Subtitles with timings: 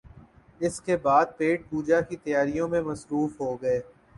[0.61, 3.79] اس کے بعد پیٹ پوجا کی تیاریوں میں مصروف ہو گئے